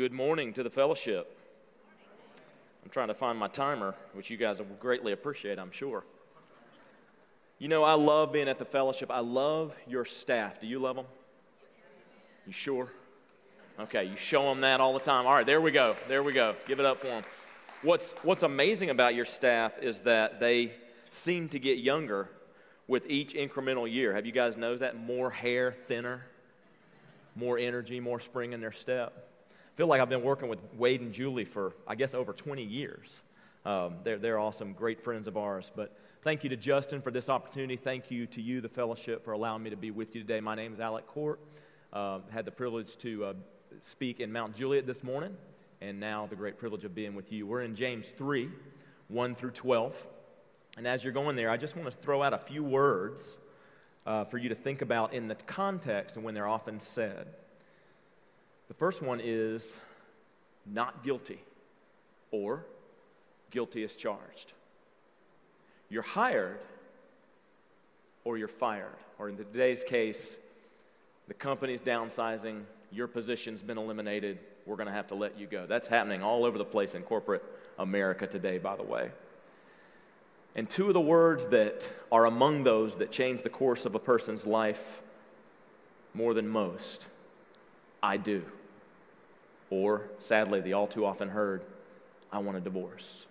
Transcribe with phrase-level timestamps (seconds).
[0.00, 1.36] Good morning to the fellowship.
[2.82, 6.04] I'm trying to find my timer, which you guys will greatly appreciate, I'm sure.
[7.58, 9.10] You know, I love being at the fellowship.
[9.10, 10.58] I love your staff.
[10.58, 11.04] Do you love them?
[12.46, 12.88] You sure?
[13.78, 15.26] Okay, you show them that all the time.
[15.26, 15.94] All right, there we go.
[16.08, 16.56] There we go.
[16.66, 17.22] Give it up for them.
[17.82, 20.72] What's, what's amazing about your staff is that they
[21.10, 22.30] seem to get younger
[22.88, 24.14] with each incremental year.
[24.14, 24.98] Have you guys noticed that?
[24.98, 26.24] More hair, thinner,
[27.36, 29.26] more energy, more spring in their step.
[29.76, 33.22] Feel like I've been working with Wade and Julie for, I guess, over 20 years.
[33.64, 35.70] Um, they're, they're awesome, great friends of ours.
[35.74, 37.76] But thank you to Justin for this opportunity.
[37.76, 40.40] Thank you to you, the fellowship, for allowing me to be with you today.
[40.40, 41.40] My name is Alec Cort.
[41.92, 43.32] Uh, had the privilege to uh,
[43.82, 45.36] speak in Mount Juliet this morning,
[45.80, 47.46] and now the great privilege of being with you.
[47.46, 48.50] We're in James 3
[49.08, 50.06] 1 through 12.
[50.76, 53.38] And as you're going there, I just want to throw out a few words
[54.06, 57.26] uh, for you to think about in the context and when they're often said.
[58.70, 59.80] The first one is
[60.64, 61.40] not guilty
[62.30, 62.64] or
[63.50, 64.52] guilty as charged.
[65.88, 66.60] You're hired
[68.24, 68.94] or you're fired.
[69.18, 70.38] Or in today's case,
[71.26, 75.66] the company's downsizing, your position's been eliminated, we're going to have to let you go.
[75.66, 77.42] That's happening all over the place in corporate
[77.76, 79.10] America today, by the way.
[80.54, 84.00] And two of the words that are among those that change the course of a
[84.00, 85.02] person's life
[86.14, 87.08] more than most
[88.00, 88.44] I do.
[89.70, 91.62] Or, sadly, the all too often heard,
[92.32, 93.26] I want a divorce.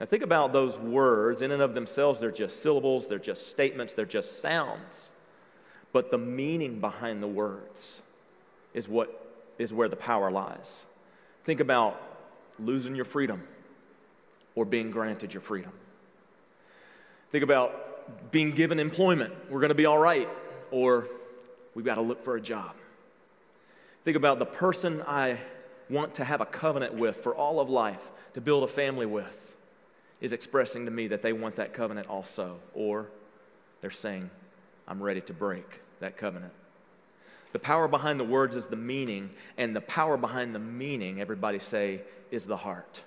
[0.00, 1.42] Now, think about those words.
[1.42, 5.10] In and of themselves, they're just syllables, they're just statements, they're just sounds.
[5.92, 8.00] But the meaning behind the words
[8.72, 9.16] is what
[9.58, 10.84] is where the power lies.
[11.44, 12.00] Think about
[12.58, 13.42] losing your freedom
[14.54, 15.72] or being granted your freedom.
[17.30, 19.34] Think about being given employment.
[19.50, 20.28] We're going to be all right.
[20.70, 21.08] Or
[21.74, 22.74] we've got to look for a job.
[24.04, 25.38] Think about the person I
[25.88, 29.56] want to have a covenant with for all of life, to build a family with,
[30.20, 32.58] is expressing to me that they want that covenant also.
[32.74, 33.10] Or
[33.80, 34.30] they're saying,
[34.86, 36.52] I'm ready to break that covenant.
[37.52, 41.58] The power behind the words is the meaning, and the power behind the meaning, everybody
[41.58, 43.02] say, is the heart.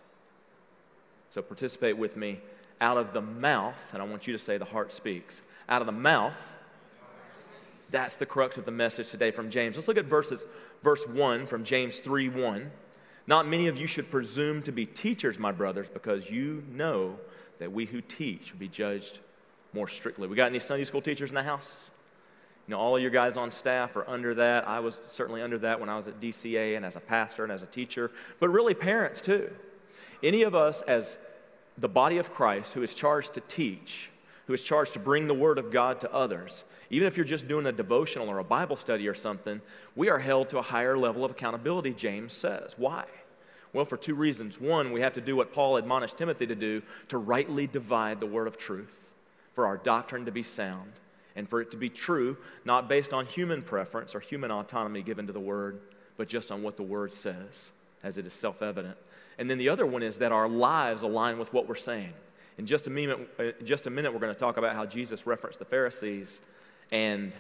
[1.30, 2.42] So participate with me
[2.82, 5.42] out of the mouth, and I want you to say the heart speaks.
[5.70, 6.54] Out of the mouth,
[7.94, 9.76] that's the crux of the message today from James.
[9.76, 10.48] Let's look at verses,
[10.84, 12.72] verse 1 from James 3 1.
[13.28, 17.18] Not many of you should presume to be teachers, my brothers, because you know
[17.60, 19.20] that we who teach will be judged
[19.74, 20.28] more strictly.
[20.28, 21.92] We got any Sunday school teachers in the house?
[22.68, 24.68] You know, all of your guys on staff are under that.
[24.68, 27.52] I was certainly under that when I was at DCA and as a pastor and
[27.52, 29.52] as a teacher, but really parents too.
[30.24, 31.20] Any of us as
[31.78, 34.10] the body of Christ who is charged to teach,
[34.48, 37.48] who is charged to bring the Word of God to others, even if you're just
[37.48, 39.60] doing a devotional or a Bible study or something,
[39.96, 42.76] we are held to a higher level of accountability, James says.
[42.78, 43.06] Why?
[43.74, 44.62] Well, for two reasons.
[44.62, 48.28] One, we have to do what Paul admonished Timothy to do to rightly divide the
[48.28, 49.00] Word of truth,
[49.56, 50.92] for our doctrine to be sound,
[51.36, 55.26] and for it to be true, not based on human preference or human autonomy given
[55.26, 55.80] to the Word,
[56.16, 57.72] but just on what the Word says,
[58.04, 58.98] as it is self evident.
[59.40, 62.14] And then the other one is that our lives align with what we're saying.
[62.60, 65.26] In just a minute, uh, just a minute we're going to talk about how Jesus
[65.26, 66.44] referenced the Pharisees
[66.92, 67.36] and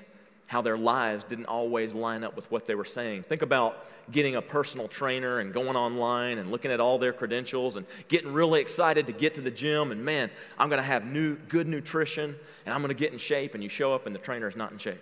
[0.48, 3.24] how their lives didn't always line up with what they were saying.
[3.24, 7.76] Think about getting a personal trainer and going online and looking at all their credentials
[7.76, 11.06] and getting really excited to get to the gym and man, I'm going to have
[11.06, 14.14] new good nutrition and I'm going to get in shape and you show up and
[14.14, 15.02] the trainer is not in shape.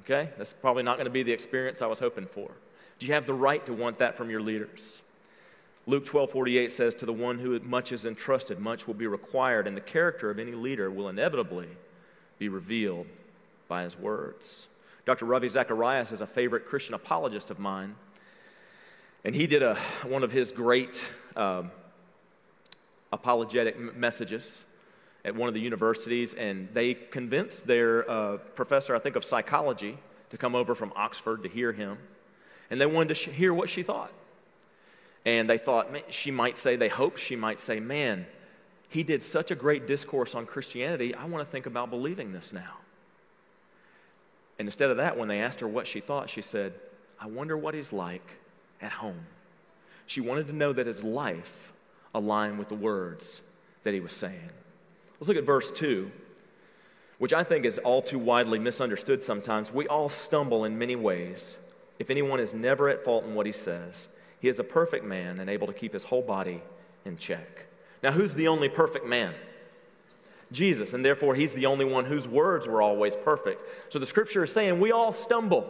[0.00, 0.30] Okay?
[0.36, 2.50] That's probably not going to be the experience I was hoping for.
[2.98, 5.00] Do you have the right to want that from your leaders?
[5.86, 9.66] Luke 12 48 says, To the one who much is entrusted, much will be required,
[9.66, 11.68] and the character of any leader will inevitably
[12.38, 13.06] be revealed
[13.68, 14.68] by his words.
[15.04, 15.24] Dr.
[15.24, 17.94] Ravi Zacharias is a favorite Christian apologist of mine,
[19.24, 21.70] and he did a, one of his great um,
[23.12, 24.66] apologetic messages
[25.24, 29.98] at one of the universities, and they convinced their uh, professor, I think, of psychology,
[30.30, 31.98] to come over from Oxford to hear him
[32.70, 34.12] and they wanted to sh- hear what she thought.
[35.24, 38.26] And they thought she might say, they hoped she might say, man,
[38.88, 42.52] he did such a great discourse on Christianity, I want to think about believing this
[42.52, 42.78] now.
[44.58, 46.74] And instead of that, when they asked her what she thought, she said,
[47.20, 48.38] I wonder what he's like
[48.80, 49.26] at home.
[50.06, 51.72] She wanted to know that his life
[52.14, 53.42] aligned with the words
[53.84, 54.50] that he was saying.
[55.20, 56.10] Let's look at verse 2,
[57.18, 59.72] which I think is all too widely misunderstood sometimes.
[59.72, 61.58] We all stumble in many ways.
[61.98, 64.08] If anyone is never at fault in what he says,
[64.40, 66.62] he is a perfect man and able to keep his whole body
[67.04, 67.67] in check.
[68.02, 69.34] Now, who's the only perfect man?
[70.50, 73.62] Jesus, and therefore he's the only one whose words were always perfect.
[73.90, 75.66] So the scripture is saying we all stumble.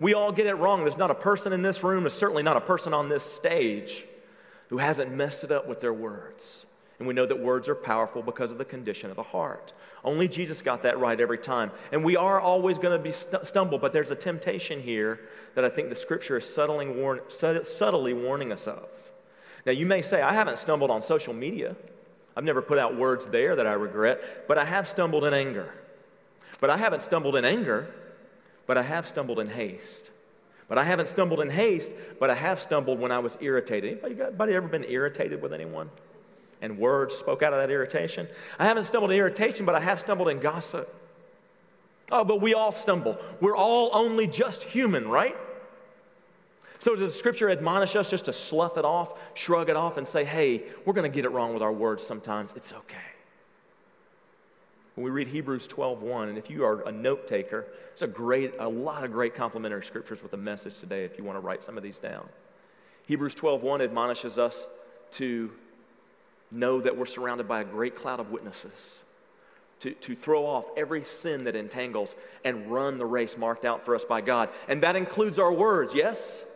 [0.00, 0.80] We all get it wrong.
[0.80, 4.06] There's not a person in this room, there's certainly not a person on this stage
[4.68, 6.66] who hasn't messed it up with their words.
[6.98, 9.74] And we know that words are powerful because of the condition of the heart.
[10.02, 11.70] Only Jesus got that right every time.
[11.92, 15.20] And we are always going to be st- stumble, but there's a temptation here
[15.54, 18.88] that I think the scripture is warn- subtly warning us of.
[19.66, 21.74] Now, you may say, I haven't stumbled on social media.
[22.36, 25.74] I've never put out words there that I regret, but I have stumbled in anger.
[26.60, 27.92] But I haven't stumbled in anger,
[28.66, 30.12] but I have stumbled in haste.
[30.68, 33.98] But I haven't stumbled in haste, but I have stumbled when I was irritated.
[34.04, 35.90] Anybody, anybody ever been irritated with anyone?
[36.62, 38.28] And words spoke out of that irritation?
[38.58, 40.92] I haven't stumbled in irritation, but I have stumbled in gossip.
[42.10, 43.18] Oh, but we all stumble.
[43.40, 45.36] We're all only just human, right?
[46.78, 50.06] So does the scripture admonish us just to slough it off, shrug it off, and
[50.06, 52.52] say, hey, we're going to get it wrong with our words sometimes.
[52.56, 52.98] It's okay.
[54.94, 58.54] When we read Hebrews 12:1, and if you are a note taker, it's a great,
[58.58, 61.62] a lot of great complementary scriptures with a message today if you want to write
[61.62, 62.26] some of these down.
[63.06, 64.66] Hebrews 12:1 admonishes us
[65.12, 65.52] to
[66.50, 69.02] know that we're surrounded by a great cloud of witnesses.
[69.80, 72.14] To, to throw off every sin that entangles
[72.46, 74.48] and run the race marked out for us by God.
[74.68, 76.46] And that includes our words, yes?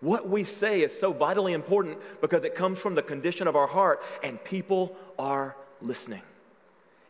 [0.00, 3.66] What we say is so vitally important because it comes from the condition of our
[3.66, 6.22] heart, and people are listening.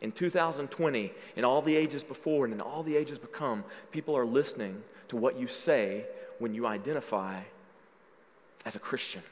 [0.00, 4.16] In 2020, in all the ages before and in all the ages to come, people
[4.16, 6.06] are listening to what you say
[6.38, 7.40] when you identify
[8.64, 9.22] as a Christian.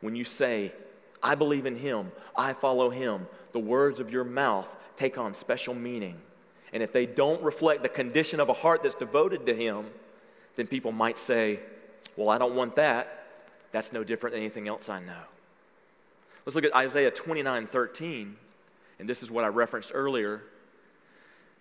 [0.00, 0.72] When you say,
[1.22, 5.74] I believe in Him, I follow Him, the words of your mouth take on special
[5.74, 6.20] meaning.
[6.72, 9.86] And if they don't reflect the condition of a heart that's devoted to Him,
[10.56, 11.60] then people might say,
[12.18, 13.26] Well, I don't want that.
[13.70, 15.22] That's no different than anything else I know.
[16.44, 18.36] Let's look at Isaiah 29 13
[18.98, 20.42] and this is what I referenced earlier.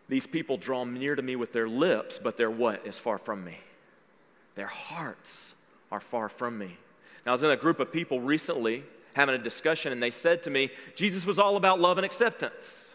[0.10, 3.44] These people draw near to me with their lips, but their what is far from
[3.44, 3.60] me?
[4.56, 5.54] Their hearts
[5.92, 6.78] are far from me.
[7.24, 8.84] Now, I was in a group of people recently
[9.14, 12.87] having a discussion, and they said to me, Jesus was all about love and acceptance.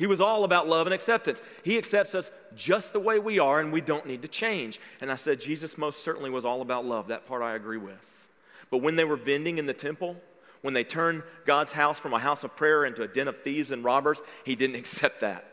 [0.00, 1.42] He was all about love and acceptance.
[1.62, 4.80] He accepts us just the way we are, and we don't need to change.
[5.02, 7.08] And I said, Jesus most certainly was all about love.
[7.08, 8.28] That part I agree with.
[8.70, 10.16] But when they were vending in the temple,
[10.62, 13.72] when they turned God's house from a house of prayer into a den of thieves
[13.72, 15.44] and robbers, he didn't accept that.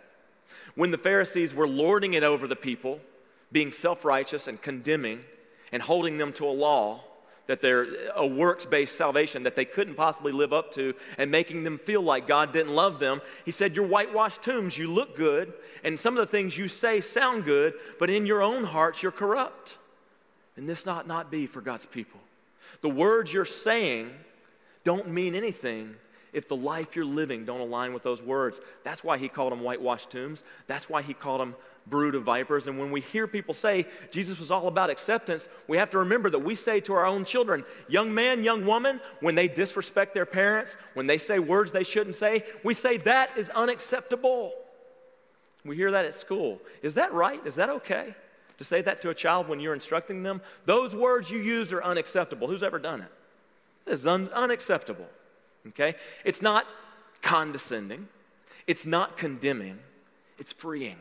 [0.76, 3.02] When the Pharisees were lording it over the people,
[3.52, 5.26] being self righteous and condemning
[5.74, 7.04] and holding them to a law
[7.48, 11.64] that they're a works based salvation that they couldn't possibly live up to and making
[11.64, 13.22] them feel like God didn't love them.
[13.46, 15.54] He said, You're whitewashed tombs, you look good,
[15.84, 19.12] and some of the things you say sound good, but in your own hearts you're
[19.12, 19.78] corrupt.
[20.56, 22.20] And this not not be for God's people.
[22.82, 24.12] The words you're saying
[24.84, 25.96] don't mean anything
[26.34, 28.60] if the life you're living don't align with those words.
[28.84, 30.44] That's why he called them whitewashed tombs.
[30.68, 31.56] That's why he called them
[31.90, 32.68] brood of vipers.
[32.68, 36.30] And when we hear people say Jesus was all about acceptance, we have to remember
[36.30, 40.26] that we say to our own children, young man, young woman, when they disrespect their
[40.26, 44.54] parents, when they say words they shouldn't say, we say that is unacceptable.
[45.66, 46.62] We hear that at school.
[46.82, 47.46] Is that right?
[47.46, 48.16] Is that okay?
[48.58, 50.42] To say that to a child when you're instructing them?
[50.66, 52.48] Those words you used are unacceptable.
[52.48, 53.12] Who's ever done it?
[53.86, 55.08] This is un- unacceptable.
[55.68, 55.96] Okay?
[56.24, 56.66] It's not
[57.22, 58.08] condescending,
[58.68, 59.80] it's not condemning,
[60.38, 60.98] it's freeing.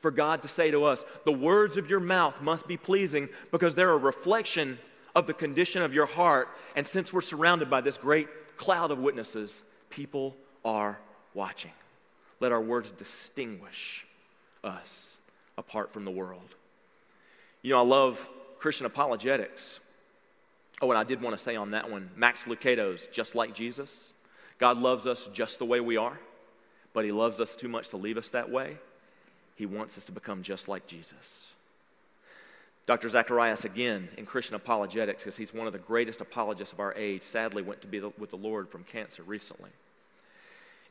[0.00, 3.74] For God to say to us, the words of your mouth must be pleasing because
[3.74, 4.78] they're a reflection
[5.14, 6.48] of the condition of your heart.
[6.74, 10.98] And since we're surrounded by this great cloud of witnesses, people are
[11.34, 11.72] watching.
[12.40, 14.06] Let our words distinguish
[14.62, 15.16] us
[15.56, 16.54] apart from the world.
[17.62, 19.80] You know, I love Christian apologetics
[20.82, 24.12] Oh, and I did want to say on that one Max Lucado's Just Like Jesus.
[24.58, 26.18] God loves us just the way we are,
[26.92, 28.76] but He loves us too much to leave us that way.
[29.56, 31.52] He wants us to become just like Jesus.
[32.86, 33.08] Dr.
[33.08, 37.22] Zacharias, again, in Christian apologetics, because he's one of the greatest apologists of our age,
[37.22, 39.70] sadly went to be with the Lord from cancer recently.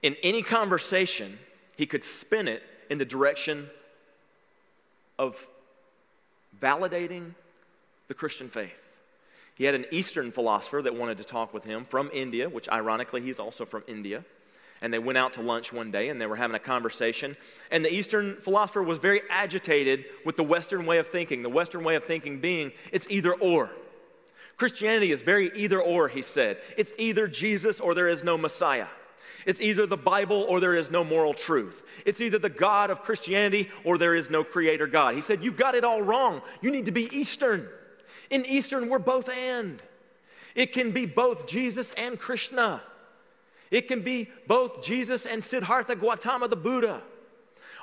[0.03, 1.39] In any conversation,
[1.77, 3.69] he could spin it in the direction
[5.17, 5.47] of
[6.59, 7.33] validating
[8.07, 8.81] the Christian faith.
[9.57, 13.21] He had an Eastern philosopher that wanted to talk with him from India, which ironically,
[13.21, 14.25] he's also from India.
[14.81, 17.35] And they went out to lunch one day and they were having a conversation.
[17.71, 21.43] And the Eastern philosopher was very agitated with the Western way of thinking.
[21.43, 23.71] The Western way of thinking being it's either or.
[24.57, 26.57] Christianity is very either or, he said.
[26.77, 28.87] It's either Jesus or there is no Messiah.
[29.45, 31.83] It's either the Bible or there is no moral truth.
[32.05, 35.15] It's either the God of Christianity or there is no creator God.
[35.15, 36.41] He said, You've got it all wrong.
[36.61, 37.67] You need to be Eastern.
[38.29, 39.81] In Eastern, we're both and.
[40.55, 42.81] It can be both Jesus and Krishna.
[43.71, 47.01] It can be both Jesus and Siddhartha Gautama, the Buddha.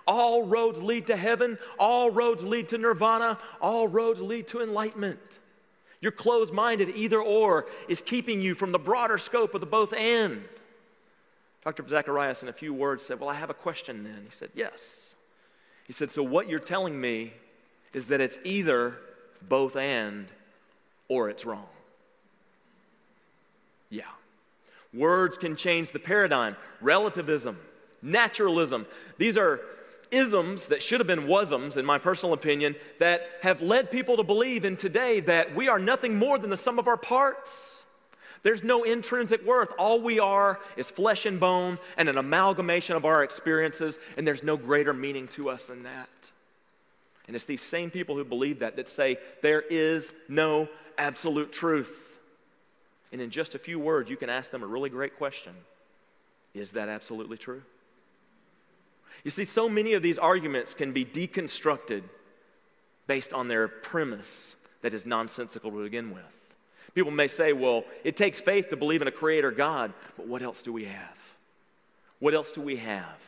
[0.06, 5.38] All roads lead to heaven, all roads lead to nirvana, all roads lead to enlightenment.
[6.00, 9.92] Your closed minded either or is keeping you from the broader scope of the both
[9.92, 10.42] and.
[11.64, 11.86] Dr.
[11.86, 14.22] Zacharias, in a few words, said, Well, I have a question then.
[14.24, 15.14] He said, Yes.
[15.86, 17.34] He said, So what you're telling me
[17.92, 18.96] is that it's either
[19.48, 20.26] both and
[21.08, 21.68] or it's wrong.
[23.90, 24.04] Yeah.
[24.92, 26.56] Words can change the paradigm.
[26.80, 27.58] Relativism,
[28.02, 28.86] naturalism,
[29.18, 29.60] these are
[30.10, 34.22] isms that should have been wasms, in my personal opinion, that have led people to
[34.22, 37.82] believe in today that we are nothing more than the sum of our parts.
[38.42, 39.72] There's no intrinsic worth.
[39.78, 44.42] All we are is flesh and bone and an amalgamation of our experiences, and there's
[44.42, 46.30] no greater meaning to us than that.
[47.26, 50.68] And it's these same people who believe that that say there is no
[50.98, 52.11] absolute truth.
[53.12, 55.52] And in just a few words, you can ask them a really great question
[56.54, 57.62] Is that absolutely true?
[59.24, 62.02] You see, so many of these arguments can be deconstructed
[63.06, 66.42] based on their premise that is nonsensical to begin with.
[66.94, 70.42] People may say, well, it takes faith to believe in a creator God, but what
[70.42, 71.16] else do we have?
[72.18, 73.18] What else do we have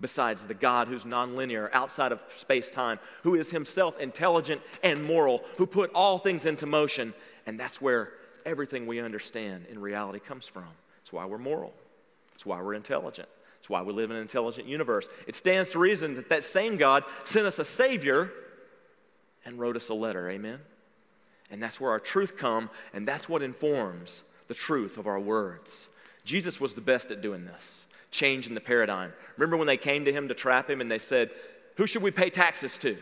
[0.00, 5.44] besides the God who's nonlinear, outside of space time, who is himself intelligent and moral,
[5.56, 7.14] who put all things into motion?
[7.46, 8.12] And that's where
[8.44, 10.68] everything we understand in reality comes from.
[10.98, 11.72] That's why we're moral,
[12.32, 13.28] that's why we're intelligent.
[13.64, 15.08] That's why we live in an intelligent universe.
[15.26, 18.30] It stands to reason that that same God sent us a Savior
[19.46, 20.28] and wrote us a letter.
[20.28, 20.58] Amen?
[21.50, 25.88] And that's where our truth come, and that's what informs the truth of our words.
[26.26, 29.14] Jesus was the best at doing this, changing the paradigm.
[29.38, 31.30] Remember when they came to him to trap him and they said,
[31.76, 32.98] Who should we pay taxes to?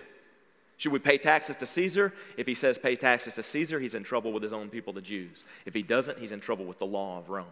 [0.76, 2.12] Should we pay taxes to Caesar?
[2.36, 5.00] If he says pay taxes to Caesar, he's in trouble with his own people, the
[5.00, 5.44] Jews.
[5.64, 7.46] If he doesn't, he's in trouble with the law of Rome.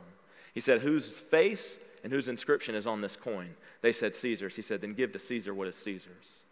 [0.53, 3.55] He said, Whose face and whose inscription is on this coin?
[3.83, 4.57] They said, Caesar's.
[4.57, 6.45] He said, Then give to Caesar what is Caesar's,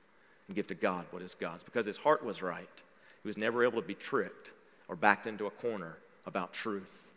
[0.46, 1.64] and give to God what is God's.
[1.64, 2.82] Because his heart was right.
[3.22, 4.52] He was never able to be tricked
[4.86, 5.96] or backed into a corner
[6.26, 7.08] about truth.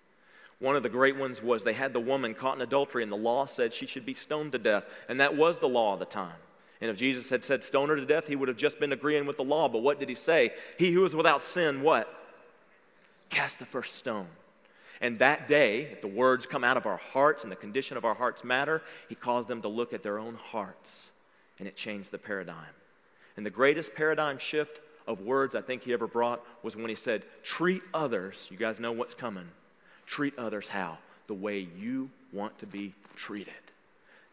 [0.60, 3.18] One of the great ones was they had the woman caught in adultery, and the
[3.18, 4.86] law said she should be stoned to death.
[5.10, 6.36] And that was the law of the time.
[6.82, 9.28] And if Jesus had said stone her to death, he would have just been agreeing
[9.28, 9.70] with the law.
[9.70, 10.52] But what did he say?
[10.80, 12.12] He who is without sin, what?
[13.30, 14.28] Cast the first stone.
[15.00, 18.06] And that day, if the words come out of our hearts and the condition of
[18.06, 21.12] our hearts matter, he caused them to look at their own hearts.
[21.60, 22.74] And it changed the paradigm.
[23.38, 26.96] And the greatest paradigm shift of words I think he ever brought was when he
[26.96, 29.48] said, Treat others, you guys know what's coming.
[30.06, 30.98] Treat others how?
[31.28, 33.54] The way you want to be treated.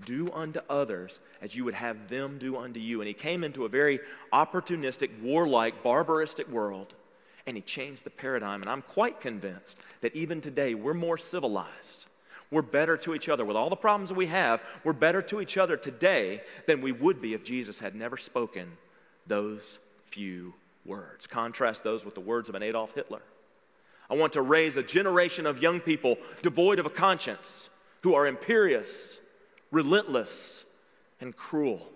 [0.04, 3.00] Do unto others as you would have them do unto you.
[3.00, 4.00] And he came into a very
[4.32, 6.94] opportunistic, warlike, barbaristic world
[7.48, 8.60] and he changed the paradigm.
[8.60, 12.04] And I'm quite convinced that even today we're more civilized.
[12.50, 13.42] We're better to each other.
[13.44, 17.22] With all the problems we have, we're better to each other today than we would
[17.22, 18.76] be if Jesus had never spoken
[19.26, 19.78] those
[20.10, 20.52] few
[20.84, 21.26] words.
[21.26, 23.22] Contrast those with the words of an Adolf Hitler.
[24.10, 27.70] I want to raise a generation of young people devoid of a conscience
[28.02, 29.20] who are imperious,
[29.70, 30.64] relentless,
[31.20, 31.86] and cruel.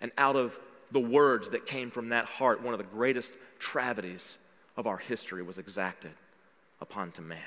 [0.00, 0.58] And out of
[0.90, 4.38] the words that came from that heart, one of the greatest tragedies
[4.76, 6.12] of our history was exacted
[6.80, 7.38] upon to man.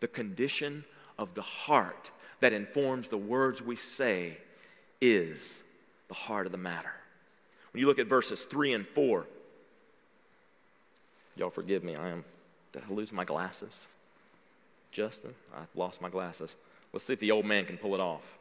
[0.00, 0.84] The condition
[1.18, 4.36] of the heart that informs the words we say
[5.00, 5.62] is
[6.08, 6.92] the heart of the matter.
[7.72, 9.26] When you look at verses 3 and 4,
[11.36, 12.24] y'all forgive me, I am,
[12.72, 13.86] did I lose my glasses?
[14.90, 16.56] Justin, I lost my glasses.
[16.92, 18.38] Let's see if the old man can pull it off.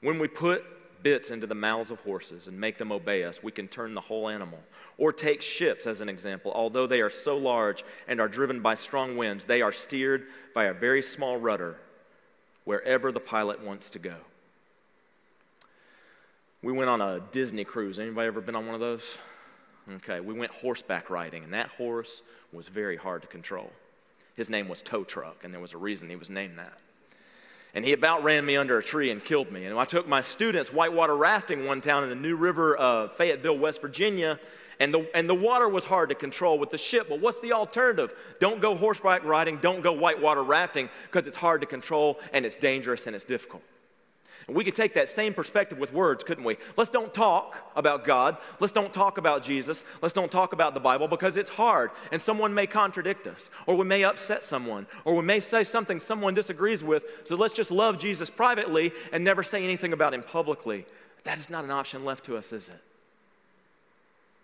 [0.00, 0.64] When we put
[1.02, 4.00] bits into the mouths of horses and make them obey us, we can turn the
[4.00, 4.58] whole animal.
[4.98, 6.52] Or take ships as an example.
[6.54, 10.64] Although they are so large and are driven by strong winds, they are steered by
[10.64, 11.76] a very small rudder
[12.64, 14.16] wherever the pilot wants to go.
[16.62, 17.98] We went on a Disney cruise.
[17.98, 19.16] Anybody ever been on one of those?
[19.96, 23.70] Okay, we went horseback riding, and that horse was very hard to control.
[24.36, 26.78] His name was Tow Truck, and there was a reason he was named that
[27.74, 29.66] and he about ran me under a tree and killed me.
[29.66, 33.58] And I took my students whitewater rafting one town in the New River of Fayetteville,
[33.58, 34.38] West Virginia,
[34.80, 37.08] and the, and the water was hard to control with the ship.
[37.08, 38.14] But what's the alternative?
[38.40, 42.56] Don't go horseback riding, don't go whitewater rafting because it's hard to control and it's
[42.56, 43.62] dangerous and it's difficult.
[44.46, 46.56] And we could take that same perspective with words, couldn't we?
[46.76, 48.36] Let's don't talk about God.
[48.58, 49.82] Let's don't talk about Jesus.
[50.02, 53.76] Let's don't talk about the Bible because it's hard and someone may contradict us or
[53.76, 57.04] we may upset someone or we may say something someone disagrees with.
[57.24, 60.86] So let's just love Jesus privately and never say anything about him publicly.
[61.24, 62.82] That is not an option left to us, is it?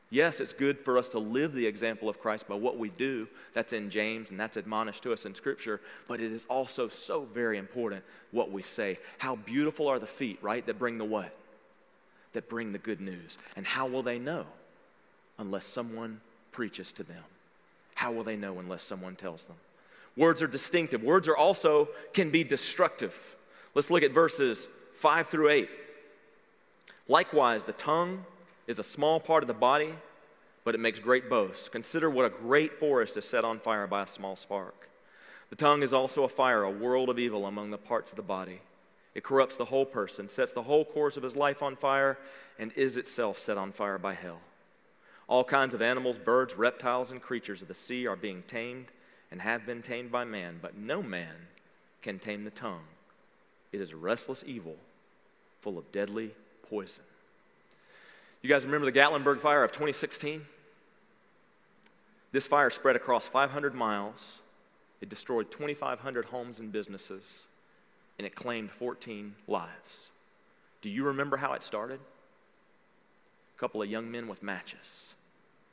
[0.09, 3.27] Yes, it's good for us to live the example of Christ by what we do.
[3.53, 5.81] That's in James and that's admonished to us in Scripture.
[6.07, 8.99] But it is also so very important what we say.
[9.19, 11.37] How beautiful are the feet, right, that bring the what?
[12.37, 13.39] that bring the good news.
[13.57, 14.45] And how will they know
[15.39, 16.21] unless someone
[16.53, 17.23] preaches to them?
[17.95, 19.57] How will they know unless someone tells them?
[20.19, 21.03] Words are distinctive.
[21.03, 23.19] Words are also can be destructive.
[23.75, 25.71] Let's look at verses 5 through 8.
[27.09, 28.27] Likewise, the tongue
[28.67, 29.95] is a small part of the body,
[30.65, 31.69] but it makes great boasts.
[31.69, 34.89] Consider what a great forest is set on fire by a small spark.
[35.51, 38.23] The tongue is also a fire, a world of evil among the parts of the
[38.23, 38.61] body.
[39.15, 42.19] It corrupts the whole person, sets the whole course of his life on fire,
[42.59, 44.41] and is itself set on fire by hell.
[45.29, 48.87] All kinds of animals, birds, reptiles, and creatures of the sea are being tamed
[49.31, 51.35] and have been tamed by man, but no man
[52.03, 52.85] can tame the tongue.
[53.73, 54.77] It is a restless evil,
[55.61, 56.33] full of deadly
[56.69, 57.05] poison.
[58.47, 60.47] You guys remember the Gatlinburg fire of 2016?
[62.31, 64.41] This fire spread across 500 miles.
[65.01, 67.49] It destroyed 2,500 homes and businesses,
[68.19, 70.13] and it claimed 14 lives.
[70.81, 71.99] Do you remember how it started?
[73.57, 75.15] A couple of young men with matches,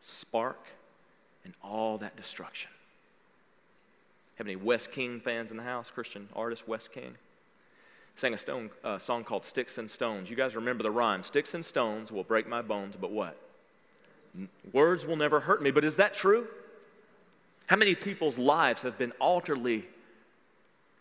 [0.01, 0.65] spark,
[1.45, 2.71] and all that destruction.
[4.39, 5.91] Have any Wes King fans in the house?
[5.91, 7.17] Christian artist Wes King
[8.15, 10.29] sang a stone, uh, song called Sticks and Stones.
[10.29, 13.37] You guys remember the rhyme Sticks and stones will break my bones, but what?
[14.71, 15.71] Words will never hurt me.
[15.71, 16.47] But is that true?
[17.67, 19.85] How many people's lives have been alterly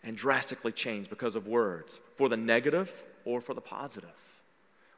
[0.03, 4.09] and drastically changed because of words, for the negative or for the positive?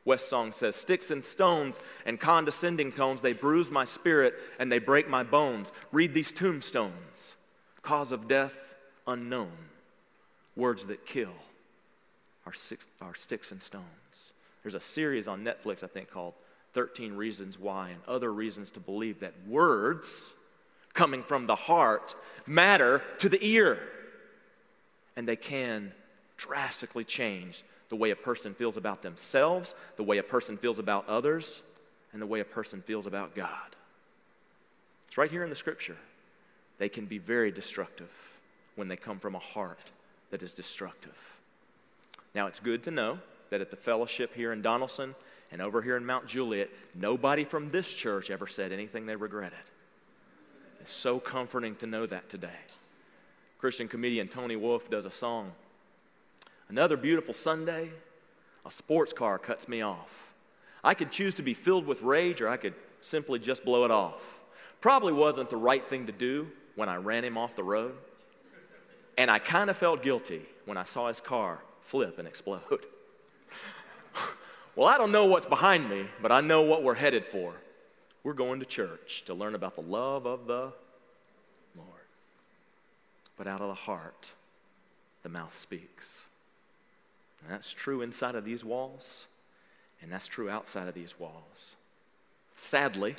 [0.03, 4.79] Wes Song says, Sticks and stones and condescending tones, they bruise my spirit and they
[4.79, 5.72] break my bones.
[5.91, 7.36] Read these tombstones.
[7.81, 8.75] Cause of death
[9.07, 9.51] unknown.
[10.55, 11.34] Words that kill
[12.46, 12.86] are, six,
[13.16, 14.34] sticks and stones.
[14.64, 16.34] There's a series on Netflix, I think, called
[16.74, 20.34] 13 Reasons Why and Other Reasons to Believe that words
[20.94, 23.80] coming from the heart matter to the ear.
[25.16, 25.92] And they can
[26.38, 31.08] drastically change the way a person feels about themselves, the way a person feels about
[31.08, 31.62] others,
[32.12, 33.75] and the way a person feels about God.
[35.08, 35.98] It's right here in the scripture.
[36.78, 38.10] They can be very destructive
[38.75, 39.92] when they come from a heart
[40.32, 41.16] that is destructive.
[42.35, 43.17] Now, it's good to know
[43.50, 45.15] that at the fellowship here in Donelson
[45.51, 49.57] and over here in Mount Juliet, nobody from this church ever said anything they regretted.
[50.81, 52.59] It's so comforting to know that today.
[53.57, 55.53] Christian comedian Tony Wolf does a song.
[56.67, 57.89] Another beautiful Sunday,
[58.65, 60.33] a sports car cuts me off.
[60.83, 63.91] I could choose to be filled with rage or I could simply just blow it
[63.91, 64.21] off.
[64.81, 67.95] Probably wasn't the right thing to do when I ran him off the road.
[69.17, 72.61] And I kind of felt guilty when I saw his car flip and explode.
[74.75, 77.53] well, I don't know what's behind me, but I know what we're headed for.
[78.24, 80.71] We're going to church to learn about the love of the
[81.75, 81.89] Lord.
[83.37, 84.31] But out of the heart,
[85.24, 86.25] the mouth speaks.
[87.41, 89.27] And that's true inside of these walls,
[90.01, 91.75] and that's true outside of these walls.
[92.55, 93.15] Sadly,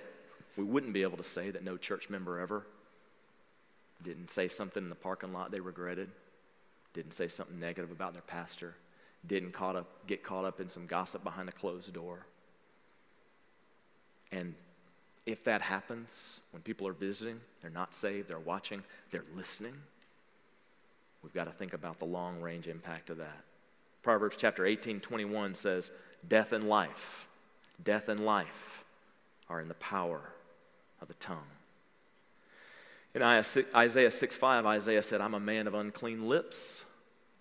[0.57, 2.67] we wouldn't be able to say that no church member ever
[4.03, 6.11] didn't say something in the parking lot they regretted,
[6.97, 8.75] didn't say something negative about their pastor,
[9.27, 12.27] didn't caught up, get caught up in some gossip behind a closed door.
[14.33, 14.55] And
[15.27, 19.75] if that happens, when people are visiting, they're not saved, they're watching, they're listening,
[21.23, 23.45] we've got to think about the long range impact of that.
[24.03, 25.93] Proverbs chapter 18, 21 says,
[26.27, 27.29] Death and life,
[27.85, 28.85] death and life
[29.51, 30.21] are in the power
[31.03, 31.39] of the tongue.
[33.15, 36.86] In Isaiah 6 5, Isaiah said, I'm a man of unclean lips,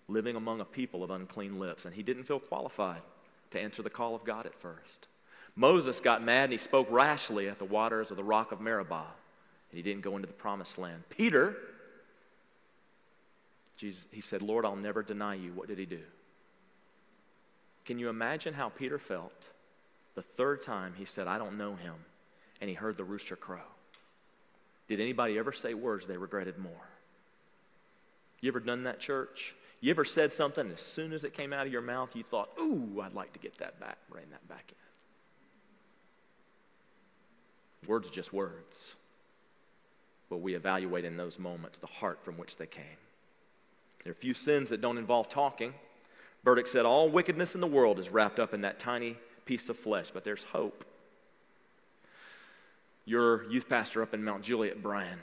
[0.08, 1.84] living among a people of unclean lips.
[1.84, 3.02] And he didn't feel qualified
[3.50, 5.06] to answer the call of God at first.
[5.54, 9.06] Moses got mad and he spoke rashly at the waters of the rock of Meribah,
[9.70, 11.02] and he didn't go into the promised land.
[11.08, 11.56] Peter,
[13.76, 15.52] Jesus, he said, Lord, I'll never deny you.
[15.52, 16.00] What did he do?
[17.86, 19.48] Can you imagine how Peter felt
[20.14, 21.94] the third time he said, I don't know him,
[22.60, 23.60] and he heard the rooster crow?
[24.88, 26.72] Did anybody ever say words they regretted more?
[28.40, 29.54] You ever done that, church?
[29.86, 32.48] You ever said something as soon as it came out of your mouth, you thought,
[32.60, 34.74] ooh, I'd like to get that back, rein that back
[37.84, 37.88] in?
[37.88, 38.96] Words are just words.
[40.28, 42.98] But we evaluate in those moments the heart from which they came.
[44.02, 45.72] There are few sins that don't involve talking.
[46.42, 49.76] Burdick said, All wickedness in the world is wrapped up in that tiny piece of
[49.76, 50.84] flesh, but there's hope
[53.04, 55.20] your youth pastor up in Mount Juliet, Brian,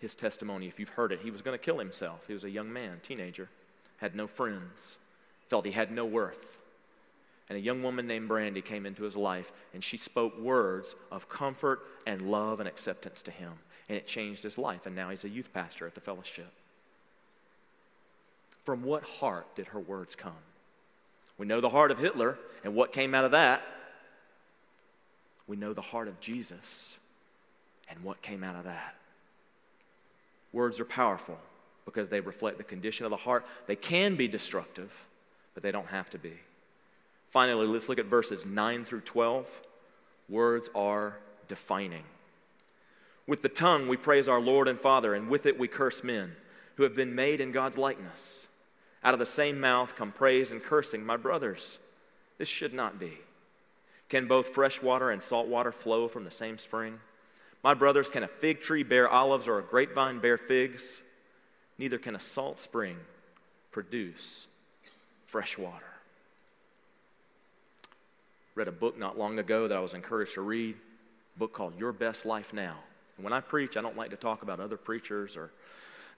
[0.00, 2.26] his testimony, if you've heard it, he was going to kill himself.
[2.26, 3.48] He was a young man, teenager,
[3.98, 4.98] had no friends,
[5.48, 6.58] felt he had no worth.
[7.48, 11.28] And a young woman named Brandy came into his life, and she spoke words of
[11.28, 13.52] comfort and love and acceptance to him.
[13.88, 16.52] And it changed his life, and now he's a youth pastor at the fellowship.
[18.64, 20.32] From what heart did her words come?
[21.38, 23.62] We know the heart of Hitler, and what came out of that
[25.48, 26.98] we know the heart of Jesus
[27.88, 28.94] and what came out of that.
[30.52, 31.38] Words are powerful
[31.88, 33.46] because they reflect the condition of the heart.
[33.66, 34.92] They can be destructive,
[35.54, 36.34] but they don't have to be.
[37.30, 39.62] Finally, let's look at verses 9 through 12.
[40.28, 42.04] Words are defining.
[43.26, 46.36] With the tongue, we praise our Lord and Father, and with it, we curse men
[46.74, 48.48] who have been made in God's likeness.
[49.02, 51.06] Out of the same mouth come praise and cursing.
[51.06, 51.78] My brothers,
[52.36, 53.16] this should not be.
[54.10, 57.00] Can both fresh water and salt water flow from the same spring?
[57.64, 61.00] My brothers, can a fig tree bear olives or a grapevine bear figs?
[61.78, 62.96] Neither can a salt spring
[63.70, 64.46] produce
[65.26, 65.84] fresh water.
[68.54, 71.78] Read a book not long ago that I was encouraged to read, a book called
[71.78, 72.76] Your Best Life Now.
[73.16, 75.50] And when I preach, I don't like to talk about other preachers or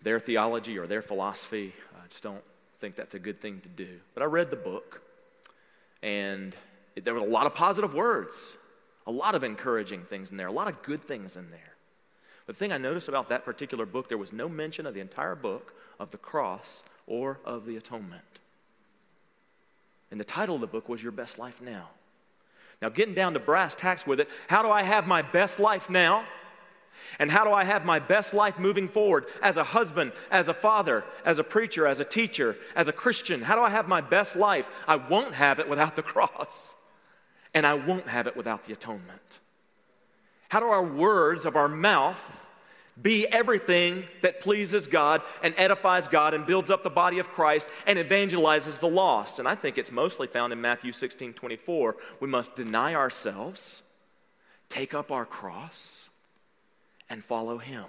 [0.03, 1.75] their theology or their philosophy.
[2.03, 2.42] I just don't
[2.79, 4.01] think that's a good thing to do.
[4.14, 5.03] But I read the book,
[6.03, 6.57] and
[6.96, 8.55] it, there were a lot of positive words,
[9.07, 11.75] a lot of encouraging things in there, a lot of good things in there.
[12.50, 15.36] The thing I noticed about that particular book, there was no mention of the entire
[15.36, 18.24] book of the cross or of the atonement.
[20.10, 21.90] And the title of the book was Your Best Life Now.
[22.82, 25.88] Now, getting down to brass tacks with it, how do I have my best life
[25.88, 26.24] now?
[27.20, 30.54] And how do I have my best life moving forward as a husband, as a
[30.54, 33.42] father, as a preacher, as a teacher, as a Christian?
[33.42, 34.68] How do I have my best life?
[34.88, 36.74] I won't have it without the cross,
[37.54, 39.38] and I won't have it without the atonement.
[40.50, 42.39] How do our words of our mouth
[43.02, 47.68] be everything that pleases God and edifies God and builds up the body of Christ
[47.86, 49.38] and evangelizes the lost?
[49.38, 51.96] And I think it's mostly found in Matthew 16 24.
[52.20, 53.82] We must deny ourselves,
[54.68, 56.10] take up our cross
[57.08, 57.84] and follow him.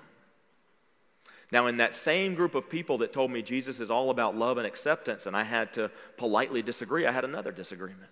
[1.52, 4.58] Now, in that same group of people that told me Jesus is all about love
[4.58, 8.10] and acceptance, and I had to politely disagree, I had another disagreement.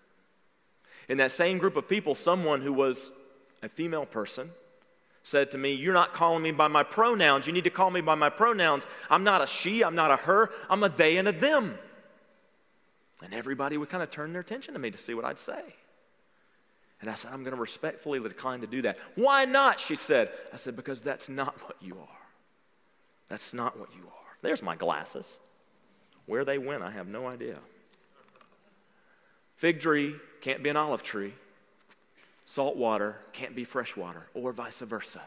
[1.07, 3.11] In that same group of people, someone who was
[3.63, 4.51] a female person
[5.23, 7.47] said to me, You're not calling me by my pronouns.
[7.47, 8.85] You need to call me by my pronouns.
[9.09, 11.77] I'm not a she, I'm not a her, I'm a they and a them.
[13.23, 15.61] And everybody would kind of turn their attention to me to see what I'd say.
[17.01, 18.97] And I said, I'm going to respectfully decline to do that.
[19.15, 19.79] Why not?
[19.79, 20.31] She said.
[20.51, 22.17] I said, because that's not what you are.
[23.29, 24.37] That's not what you are.
[24.41, 25.39] There's my glasses.
[26.25, 27.57] Where they went, I have no idea.
[29.55, 31.33] Fig tree can't be an olive tree.
[32.49, 35.21] Salt water can't be fresh water, or vice versa.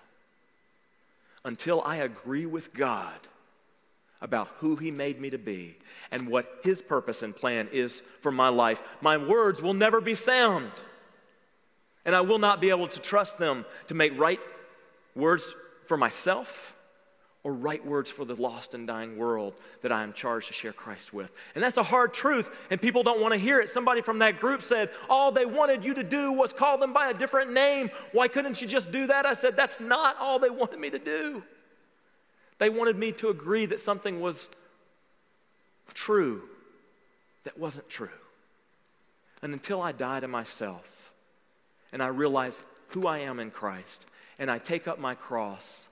[1.45, 3.29] Until I agree with God
[4.21, 5.77] about who He made me to be
[6.11, 10.17] and what His purpose and plan is for my life, my words will never be
[10.17, 10.73] sound.
[12.05, 14.41] And I will not be able to trust them to make right
[15.15, 15.55] words
[15.85, 16.75] for myself
[17.45, 20.73] or right words for the lost and dying world that I am charged to share
[20.73, 21.33] Christ with.
[21.55, 23.69] And that's a hard truth, and people don't want to hear it.
[23.69, 27.11] Somebody from that group said, All they wanted you to do was call them by
[27.11, 27.91] a different name.
[28.13, 29.27] Why couldn't you just do that?
[29.27, 31.43] I said, That's not all they wanted me to do.
[32.59, 34.49] They wanted me to agree that something was
[35.95, 36.43] true
[37.45, 38.09] that wasn't true.
[39.43, 41.13] And until I die to myself,
[41.93, 44.07] and I realize who I am in Christ,
[44.39, 45.89] and I take up my cross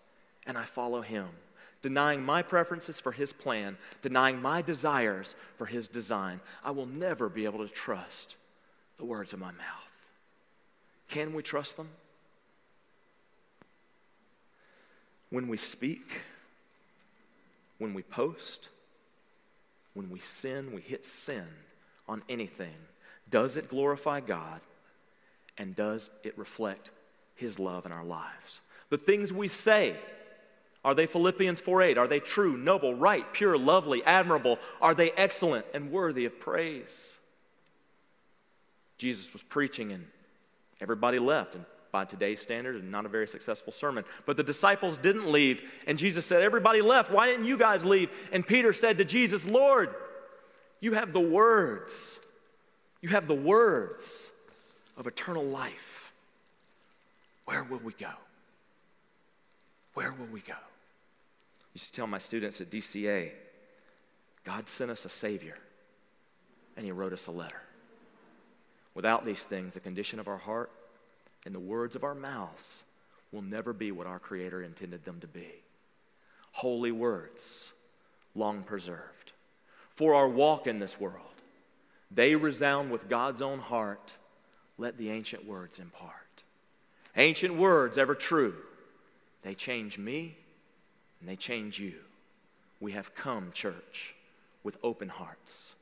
[0.47, 1.29] and I follow Him,
[1.83, 7.29] denying my preferences for His plan, denying my desires for His design, I will never
[7.29, 8.37] be able to trust
[8.99, 10.11] the words of my mouth.
[11.09, 11.89] Can we trust them?
[15.31, 16.23] When we speak,
[17.79, 18.69] when we post,
[19.95, 21.47] when we sin, we hit sin
[22.09, 22.77] on anything,
[23.29, 24.61] does it glorify God?
[25.59, 26.91] And does it reflect
[27.37, 28.61] His love in our lives?
[28.89, 29.97] The things we say,
[30.85, 31.99] are they Philippians 4:8?
[31.99, 34.59] Are they true, noble, right, pure, lovely, admirable?
[34.81, 37.19] Are they excellent and worthy of praise?
[38.99, 40.07] Jesus was preaching and
[40.81, 44.05] everybody left and by today's standards and not a very successful sermon.
[44.25, 47.11] But the disciples didn't leave and Jesus said, "Everybody left.
[47.11, 49.95] Why didn't you guys leave?" And Peter said to Jesus, "Lord,
[50.81, 52.21] you have the words.
[53.03, 54.31] You have the words
[54.97, 56.13] of eternal life,
[57.47, 58.13] where will we go?
[59.95, 60.55] Where will we go?
[61.75, 63.31] Used to tell my students at DCA
[64.45, 65.57] God sent us a Savior,
[66.77, 67.61] and He wrote us a letter.
[68.95, 70.71] Without these things, the condition of our heart
[71.47, 72.85] and the words of our mouths
[73.33, 75.49] will never be what our Creator intended them to be.
[76.53, 77.73] Holy words,
[78.35, 79.33] long preserved.
[79.95, 81.27] For our walk in this world,
[82.11, 84.17] they resound with God's own heart
[84.79, 86.15] let the ancient words impart.
[87.17, 88.55] Ancient words, ever true,
[89.43, 90.37] they change me
[91.21, 91.95] and they change you.
[92.81, 94.15] We have come, church,
[94.63, 95.75] with open hearts.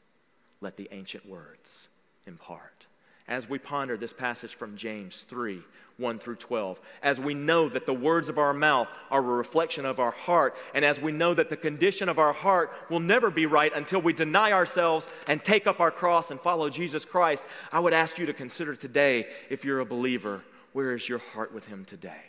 [0.60, 1.88] Let the ancient words
[2.26, 2.86] impart.
[3.28, 5.62] as we ponder this passage from James 3
[5.98, 9.84] 1 through 12, as we know that the words of our mouth are a reflection
[9.84, 13.30] of our heart, and as we know that the condition of our heart will never
[13.30, 17.44] be right until we deny ourselves and take up our cross and follow Jesus Christ,
[17.72, 21.52] I would ask you to consider today, if you're a believer, where is your heart
[21.52, 22.22] with Him today?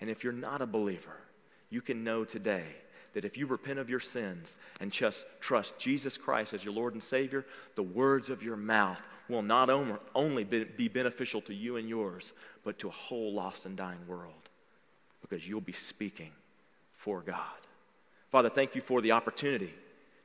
[0.00, 1.18] And if you're not a believer,
[1.72, 2.64] you can know today
[3.14, 6.94] that if you repent of your sins and just trust Jesus Christ as your Lord
[6.94, 9.70] and Savior, the words of your mouth will not
[10.14, 12.32] only be beneficial to you and yours,
[12.64, 14.48] but to a whole lost and dying world
[15.20, 16.30] because you'll be speaking
[16.92, 17.36] for God.
[18.30, 19.72] Father, thank you for the opportunity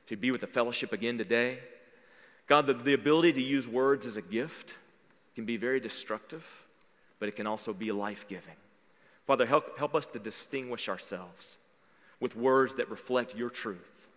[0.06, 1.58] to be with the fellowship again today.
[2.46, 4.74] God, the, the ability to use words as a gift
[5.34, 6.46] can be very destructive,
[7.18, 8.56] but it can also be life giving.
[9.28, 11.58] Father, help, help us to distinguish ourselves
[12.18, 14.08] with words that reflect your truth.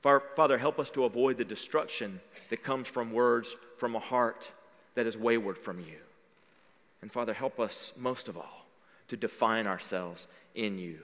[0.00, 4.50] Father, help us to avoid the destruction that comes from words from a heart
[4.94, 5.98] that is wayward from you.
[7.02, 8.64] And Father, help us most of all
[9.08, 11.00] to define ourselves in you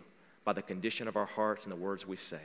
[0.47, 2.41] by the condition of our hearts and the words we say.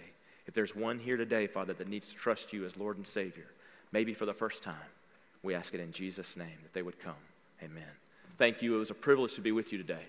[0.46, 3.48] If there's one here today, Father, that needs to trust you as Lord and Savior,
[3.94, 4.76] maybe for the first time,
[5.42, 7.14] we ask it in Jesus' name that they would come.
[7.64, 7.84] Amen.
[8.38, 8.76] Thank you.
[8.76, 10.04] It was a privilege to be with you today.